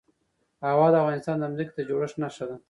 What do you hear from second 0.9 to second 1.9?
د افغانستان د ځمکې د